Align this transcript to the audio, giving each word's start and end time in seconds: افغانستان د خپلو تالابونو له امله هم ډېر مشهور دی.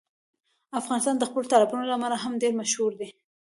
افغانستان 0.79 1.15
د 1.17 1.23
خپلو 1.29 1.49
تالابونو 1.51 1.83
له 1.87 1.95
امله 1.97 2.17
هم 2.23 2.33
ډېر 2.41 2.53
مشهور 2.61 2.91
دی. 2.99 3.09